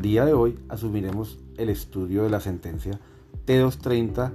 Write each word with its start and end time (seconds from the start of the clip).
día 0.00 0.24
de 0.24 0.32
hoy 0.32 0.58
asumiremos 0.68 1.38
el 1.58 1.68
estudio 1.68 2.22
de 2.22 2.30
la 2.30 2.40
sentencia 2.40 2.98
T230 3.46 4.32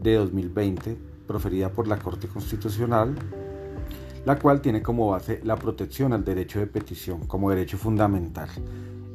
de 0.00 0.14
2020 0.14 0.96
proferida 1.26 1.70
por 1.70 1.86
la 1.86 1.98
Corte 1.98 2.26
Constitucional, 2.26 3.14
la 4.24 4.38
cual 4.38 4.62
tiene 4.62 4.82
como 4.82 5.10
base 5.10 5.40
la 5.44 5.56
protección 5.56 6.14
al 6.14 6.24
derecho 6.24 6.58
de 6.58 6.66
petición 6.66 7.26
como 7.26 7.50
derecho 7.50 7.76
fundamental 7.76 8.48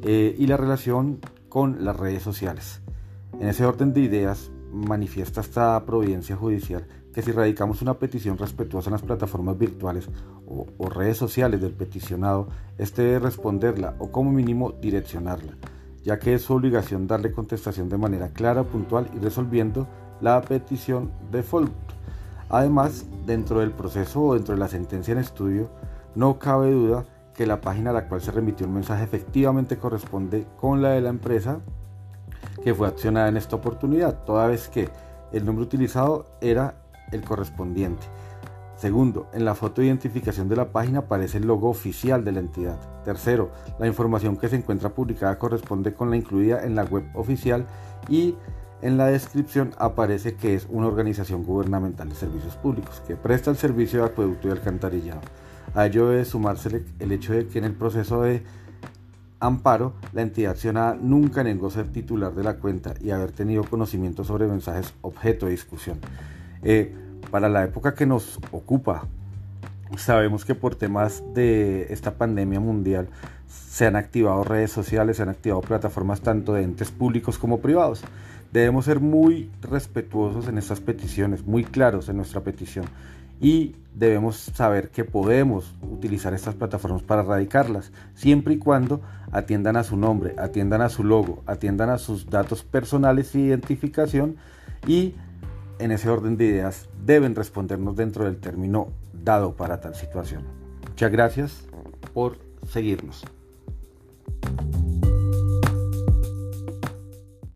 eh, 0.02 0.36
y 0.38 0.46
la 0.46 0.56
relación 0.56 1.18
con 1.48 1.84
las 1.84 1.96
redes 1.96 2.22
sociales. 2.22 2.80
En 3.40 3.48
ese 3.48 3.64
orden 3.64 3.92
de 3.92 4.00
ideas, 4.00 4.50
manifiesta 4.74 5.40
esta 5.40 5.84
providencia 5.86 6.36
judicial 6.36 6.86
que 7.12 7.22
si 7.22 7.30
radicamos 7.30 7.80
una 7.80 7.94
petición 7.94 8.36
respetuosa 8.36 8.90
en 8.90 8.94
las 8.94 9.02
plataformas 9.02 9.56
virtuales 9.56 10.08
o, 10.46 10.66
redes 10.90 11.16
sociales 11.16 11.60
del 11.60 11.72
peticionado, 11.72 12.48
este 12.76 13.02
debe 13.02 13.20
responderla 13.20 13.94
o 14.00 14.10
como 14.10 14.32
mínimo 14.32 14.72
direccionarla, 14.72 15.52
ya 16.02 16.18
que 16.18 16.34
es 16.34 16.42
su 16.42 16.54
obligación 16.54 17.06
darle 17.06 17.30
contestación 17.30 17.88
de 17.88 17.98
manera 17.98 18.30
clara, 18.30 18.64
puntual 18.64 19.08
y 19.14 19.20
resolviendo 19.20 19.86
la 20.20 20.40
petición 20.42 21.12
default. 21.30 21.72
Además, 22.48 23.06
dentro 23.26 23.60
del 23.60 23.70
proceso 23.70 24.22
o 24.22 24.34
dentro 24.34 24.54
de 24.54 24.60
la 24.60 24.68
sentencia 24.68 25.12
en 25.12 25.18
estudio, 25.18 25.70
no 26.16 26.38
cabe 26.38 26.72
duda 26.72 27.04
que 27.34 27.46
la 27.46 27.60
página 27.60 27.90
a 27.90 27.94
la 27.94 28.08
cual 28.08 28.22
se 28.22 28.32
remitió 28.32 28.66
un 28.66 28.74
mensaje 28.74 29.04
efectivamente 29.04 29.76
corresponde 29.76 30.46
con 30.60 30.82
la 30.82 30.90
de 30.90 31.00
la 31.00 31.10
empresa 31.10 31.60
que 32.62 32.74
fue 32.74 32.88
accionada 32.88 33.28
en 33.28 33.36
esta 33.36 33.56
oportunidad, 33.56 34.24
toda 34.24 34.46
vez 34.46 34.68
que 34.68 34.88
el 35.32 35.44
nombre 35.44 35.64
utilizado 35.64 36.26
era 36.40 36.74
el 37.12 37.22
correspondiente. 37.22 38.06
Segundo, 38.76 39.28
en 39.32 39.44
la 39.44 39.54
foto 39.54 39.80
de 39.80 39.86
identificación 39.86 40.48
de 40.48 40.56
la 40.56 40.72
página 40.72 41.00
aparece 41.00 41.38
el 41.38 41.46
logo 41.46 41.70
oficial 41.70 42.24
de 42.24 42.32
la 42.32 42.40
entidad. 42.40 42.78
Tercero, 43.04 43.50
la 43.78 43.86
información 43.86 44.36
que 44.36 44.48
se 44.48 44.56
encuentra 44.56 44.90
publicada 44.90 45.38
corresponde 45.38 45.94
con 45.94 46.10
la 46.10 46.16
incluida 46.16 46.64
en 46.64 46.74
la 46.74 46.84
web 46.84 47.04
oficial 47.14 47.66
y 48.08 48.34
en 48.82 48.98
la 48.98 49.06
descripción 49.06 49.72
aparece 49.78 50.34
que 50.34 50.54
es 50.54 50.66
una 50.68 50.88
organización 50.88 51.44
gubernamental 51.44 52.08
de 52.08 52.14
servicios 52.16 52.56
públicos 52.56 53.00
que 53.06 53.16
presta 53.16 53.50
el 53.50 53.56
servicio 53.56 54.00
de 54.00 54.06
acueducto 54.06 54.48
y 54.48 54.50
alcantarillado. 54.50 55.20
A 55.74 55.86
ello 55.86 56.08
debe 56.08 56.24
sumarse 56.24 56.84
el 56.98 57.12
hecho 57.12 57.32
de 57.32 57.46
que 57.46 57.58
en 57.58 57.64
el 57.64 57.74
proceso 57.74 58.22
de 58.22 58.42
amparo, 59.46 59.94
la 60.12 60.22
entidad 60.22 60.52
accionada 60.52 60.96
nunca 61.00 61.44
negó 61.44 61.70
ser 61.70 61.88
titular 61.88 62.34
de 62.34 62.42
la 62.42 62.56
cuenta 62.56 62.94
y 63.00 63.10
haber 63.10 63.32
tenido 63.32 63.64
conocimiento 63.64 64.24
sobre 64.24 64.46
mensajes 64.46 64.94
objeto 65.02 65.46
de 65.46 65.52
discusión. 65.52 65.98
Eh, 66.62 66.94
para 67.30 67.48
la 67.48 67.64
época 67.64 67.94
que 67.94 68.06
nos 68.06 68.38
ocupa, 68.52 69.06
sabemos 69.96 70.44
que 70.44 70.54
por 70.54 70.76
temas 70.76 71.22
de 71.34 71.86
esta 71.90 72.12
pandemia 72.12 72.58
mundial 72.60 73.08
se 73.46 73.86
han 73.86 73.96
activado 73.96 74.44
redes 74.44 74.70
sociales, 74.70 75.18
se 75.18 75.24
han 75.24 75.28
activado 75.28 75.60
plataformas 75.60 76.20
tanto 76.20 76.54
de 76.54 76.62
entes 76.62 76.90
públicos 76.90 77.38
como 77.38 77.60
privados. 77.60 78.02
Debemos 78.52 78.84
ser 78.84 79.00
muy 79.00 79.50
respetuosos 79.60 80.48
en 80.48 80.58
estas 80.58 80.80
peticiones, 80.80 81.44
muy 81.44 81.64
claros 81.64 82.08
en 82.08 82.16
nuestra 82.16 82.40
petición 82.40 82.86
y 83.40 83.74
debemos 83.94 84.36
saber 84.36 84.90
que 84.90 85.04
podemos 85.04 85.74
utilizar 85.82 86.34
estas 86.34 86.54
plataformas 86.54 87.02
para 87.02 87.22
erradicarlas, 87.22 87.92
siempre 88.14 88.54
y 88.54 88.58
cuando 88.58 89.00
atiendan 89.30 89.76
a 89.76 89.84
su 89.84 89.96
nombre, 89.96 90.34
atiendan 90.38 90.82
a 90.82 90.88
su 90.88 91.04
logo, 91.04 91.42
atiendan 91.46 91.90
a 91.90 91.98
sus 91.98 92.28
datos 92.28 92.62
personales 92.62 93.32
de 93.32 93.40
identificación 93.40 94.36
y 94.86 95.14
en 95.78 95.92
ese 95.92 96.08
orden 96.08 96.36
de 96.36 96.46
ideas 96.46 96.88
deben 97.04 97.34
respondernos 97.34 97.96
dentro 97.96 98.24
del 98.24 98.36
término 98.38 98.88
dado 99.12 99.54
para 99.56 99.80
tal 99.80 99.94
situación. 99.94 100.42
Muchas 100.88 101.10
gracias 101.10 101.66
por 102.12 102.38
seguirnos. 102.68 103.24